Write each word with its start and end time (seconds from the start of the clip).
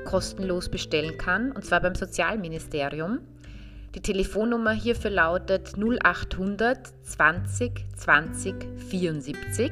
kostenlos 0.05 0.69
bestellen 0.69 1.17
kann, 1.17 1.51
und 1.51 1.63
zwar 1.63 1.81
beim 1.81 1.95
Sozialministerium. 1.95 3.19
Die 3.93 4.01
Telefonnummer 4.01 4.71
hierfür 4.71 5.11
lautet 5.11 5.73
0800 5.77 6.93
20 7.03 7.85
20 7.95 8.55
74. 8.89 9.71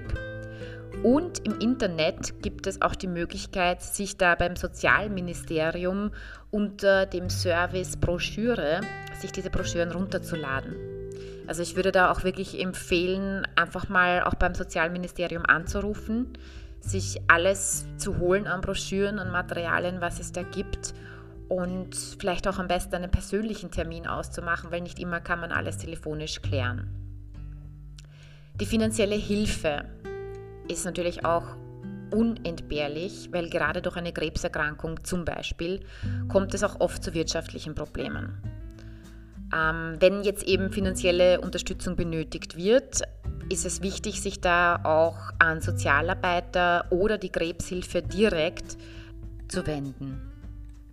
Und 1.02 1.40
im 1.46 1.60
Internet 1.60 2.42
gibt 2.42 2.68
es 2.68 2.82
auch 2.82 2.96
die 2.96 3.08
Möglichkeit, 3.08 3.82
sich 3.82 4.18
da 4.18 4.36
beim 4.36 4.56
Sozialministerium 4.56 6.12
unter 6.52 7.06
dem 7.06 7.30
Service 7.30 7.98
Broschüre, 7.98 8.82
sich 9.20 9.32
diese 9.32 9.50
Broschüren 9.50 9.92
runterzuladen. 9.92 10.76
Also 11.48 11.62
ich 11.62 11.76
würde 11.76 11.92
da 11.92 12.12
auch 12.12 12.24
wirklich 12.24 12.62
empfehlen, 12.62 13.46
einfach 13.56 13.90
mal 13.90 14.24
auch 14.24 14.36
beim 14.36 14.56
Sozialministerium 14.56 15.46
anzurufen, 15.46 16.38
sich 16.80 17.22
alles 17.28 17.86
zu 17.98 18.18
holen 18.20 18.48
an 18.48 18.62
Broschüren 18.62 19.20
und 19.20 19.32
Materialien, 19.32 20.00
was 20.00 20.20
es 20.20 20.32
da 20.32 20.44
gibt 20.44 20.94
und 21.50 21.96
vielleicht 21.96 22.48
auch 22.48 22.60
am 22.60 22.68
besten 22.68 22.96
einen 22.96 23.12
persönlichen 23.12 23.72
Termin 23.72 24.08
auszumachen, 24.08 24.72
weil 24.72 24.82
nicht 24.82 25.00
immer 25.00 25.20
kann 25.20 25.40
man 25.40 25.52
alles 25.52 25.78
telefonisch 25.78 26.42
klären. 26.42 26.90
Die 28.56 28.66
finanzielle 28.66 29.16
Hilfe 29.16 29.86
ist 30.68 30.86
natürlich 30.86 31.26
auch 31.26 31.56
unentbehrlich, 32.12 33.30
weil 33.32 33.50
gerade 33.50 33.82
durch 33.82 33.96
eine 33.96 34.14
Krebserkrankung 34.14 35.04
zum 35.04 35.26
Beispiel 35.26 35.82
kommt 36.30 36.54
es 36.54 36.64
auch 36.64 36.80
oft 36.80 37.04
zu 37.04 37.14
wirtschaftlichen 37.14 37.76
Problemen. 37.76 38.38
Ähm, 39.54 39.98
wenn 40.00 40.24
jetzt 40.24 40.44
eben 40.44 40.72
finanzielle 40.72 41.42
Unterstützung 41.42 41.96
benötigt 41.96 42.56
wird, 42.56 43.02
ist 43.50 43.66
es 43.66 43.82
wichtig, 43.82 44.22
sich 44.22 44.42
da 44.42 44.80
auch 44.84 45.18
an 45.40 45.62
Sozialarbeiter 45.62 46.86
oder 46.92 47.18
die 47.18 47.30
Krebshilfe 47.30 48.02
direkt 48.02 48.78
zu 49.48 49.66
wenden. 49.68 50.33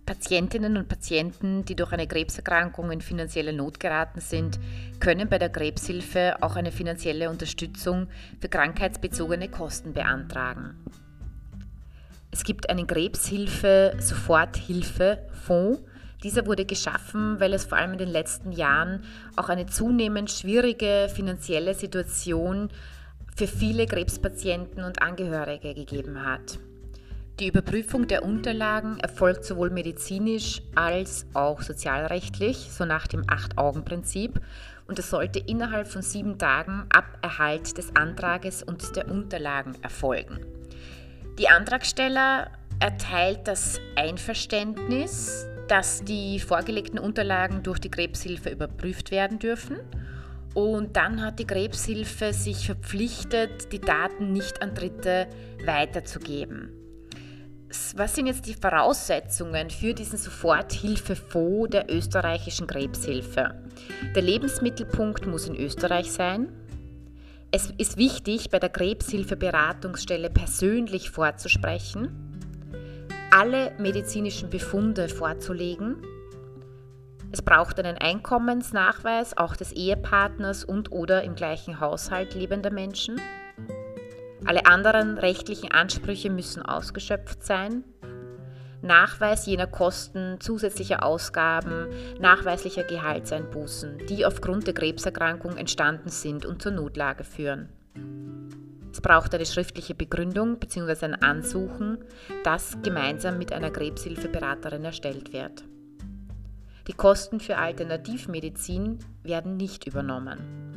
Patientinnen 0.05 0.77
und 0.77 0.87
Patienten, 0.87 1.65
die 1.65 1.75
durch 1.75 1.91
eine 1.91 2.07
Krebserkrankung 2.07 2.91
in 2.91 3.01
finanzielle 3.01 3.53
Not 3.53 3.79
geraten 3.79 4.19
sind, 4.19 4.59
können 4.99 5.29
bei 5.29 5.37
der 5.37 5.49
Krebshilfe 5.49 6.37
auch 6.41 6.55
eine 6.55 6.71
finanzielle 6.71 7.29
Unterstützung 7.29 8.07
für 8.39 8.49
krankheitsbezogene 8.49 9.49
Kosten 9.49 9.93
beantragen. 9.93 10.75
Es 12.31 12.43
gibt 12.43 12.67
einen 12.69 12.87
Krebshilfe-Soforthilfe-Fonds. 12.87 15.81
Dieser 16.23 16.45
wurde 16.45 16.65
geschaffen, 16.65 17.39
weil 17.39 17.53
es 17.53 17.65
vor 17.65 17.77
allem 17.77 17.93
in 17.93 17.99
den 17.99 18.09
letzten 18.09 18.51
Jahren 18.51 19.03
auch 19.35 19.49
eine 19.49 19.65
zunehmend 19.65 20.31
schwierige 20.31 21.09
finanzielle 21.13 21.73
Situation 21.73 22.69
für 23.35 23.47
viele 23.47 23.85
Krebspatienten 23.85 24.83
und 24.83 25.01
Angehörige 25.01 25.73
gegeben 25.73 26.25
hat. 26.25 26.59
Die 27.41 27.47
Überprüfung 27.47 28.07
der 28.07 28.23
Unterlagen 28.23 28.99
erfolgt 28.99 29.45
sowohl 29.45 29.71
medizinisch 29.71 30.61
als 30.75 31.25
auch 31.33 31.63
sozialrechtlich, 31.63 32.69
so 32.69 32.85
nach 32.85 33.07
dem 33.07 33.23
Acht-Augen-Prinzip. 33.27 34.39
Und 34.87 34.99
es 34.99 35.09
sollte 35.09 35.39
innerhalb 35.39 35.87
von 35.87 36.03
sieben 36.03 36.37
Tagen 36.37 36.85
ab 36.93 37.17
Erhalt 37.23 37.79
des 37.79 37.95
Antrages 37.95 38.61
und 38.61 38.95
der 38.95 39.09
Unterlagen 39.09 39.73
erfolgen. 39.81 40.45
Die 41.39 41.49
Antragsteller 41.49 42.51
erteilt 42.79 43.47
das 43.47 43.79
Einverständnis, 43.95 45.47
dass 45.67 46.03
die 46.03 46.39
vorgelegten 46.39 46.99
Unterlagen 46.99 47.63
durch 47.63 47.79
die 47.79 47.89
Krebshilfe 47.89 48.51
überprüft 48.51 49.09
werden 49.09 49.39
dürfen. 49.39 49.77
Und 50.53 50.95
dann 50.95 51.23
hat 51.23 51.39
die 51.39 51.47
Krebshilfe 51.47 52.33
sich 52.33 52.67
verpflichtet, 52.67 53.71
die 53.71 53.81
Daten 53.81 54.31
nicht 54.31 54.61
an 54.61 54.75
Dritte 54.75 55.25
weiterzugeben 55.65 56.77
was 57.95 58.15
sind 58.15 58.27
jetzt 58.27 58.45
die 58.47 58.53
Voraussetzungen 58.53 59.69
für 59.69 59.93
diesen 59.93 60.17
Soforthilfefonds 60.17 61.69
der 61.71 61.89
österreichischen 61.89 62.67
Krebshilfe? 62.67 63.55
Der 64.15 64.21
Lebensmittelpunkt 64.21 65.25
muss 65.25 65.47
in 65.47 65.55
Österreich 65.55 66.11
sein. 66.11 66.49
Es 67.51 67.71
ist 67.77 67.97
wichtig, 67.97 68.49
bei 68.49 68.59
der 68.59 68.69
Krebshilfeberatungsstelle 68.69 70.29
persönlich 70.29 71.11
vorzusprechen, 71.11 72.09
alle 73.31 73.71
medizinischen 73.77 74.49
Befunde 74.49 75.07
vorzulegen. 75.09 75.97
Es 77.31 77.41
braucht 77.41 77.79
einen 77.79 77.97
Einkommensnachweis 77.97 79.37
auch 79.37 79.55
des 79.55 79.71
Ehepartners 79.71 80.65
und 80.65 80.91
oder 80.91 81.23
im 81.23 81.35
gleichen 81.35 81.79
Haushalt 81.79 82.35
lebender 82.35 82.71
Menschen. 82.71 83.21
Alle 84.45 84.65
anderen 84.65 85.17
rechtlichen 85.17 85.71
Ansprüche 85.71 86.29
müssen 86.29 86.63
ausgeschöpft 86.63 87.43
sein. 87.43 87.83
Nachweis 88.81 89.45
jener 89.45 89.67
Kosten, 89.67 90.37
zusätzlicher 90.39 91.03
Ausgaben, 91.03 91.87
nachweislicher 92.19 92.83
Gehaltseinbußen, 92.83 93.99
die 94.09 94.25
aufgrund 94.25 94.65
der 94.65 94.73
Krebserkrankung 94.73 95.55
entstanden 95.57 96.09
sind 96.09 96.47
und 96.47 96.63
zur 96.63 96.71
Notlage 96.71 97.23
führen. 97.23 97.69
Es 98.91 98.99
braucht 98.99 99.33
eine 99.35 99.45
schriftliche 99.45 99.93
Begründung 99.93 100.57
bzw. 100.57 101.05
ein 101.05 101.15
Ansuchen, 101.15 101.99
das 102.43 102.77
gemeinsam 102.81 103.37
mit 103.37 103.53
einer 103.53 103.69
Krebshilfeberaterin 103.69 104.83
erstellt 104.83 105.31
wird. 105.31 105.63
Die 106.87 106.93
Kosten 106.93 107.39
für 107.39 107.57
Alternativmedizin 107.57 108.99
werden 109.23 109.55
nicht 109.55 109.85
übernommen. 109.85 110.70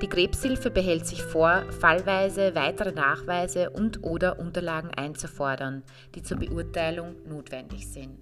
Die 0.00 0.06
Krebshilfe 0.06 0.70
behält 0.70 1.06
sich 1.06 1.24
vor, 1.24 1.64
fallweise 1.80 2.54
weitere 2.54 2.92
Nachweise 2.92 3.70
und/oder 3.70 4.38
Unterlagen 4.38 4.90
einzufordern, 4.94 5.82
die 6.14 6.22
zur 6.22 6.38
Beurteilung 6.38 7.16
notwendig 7.28 7.88
sind. 7.88 8.16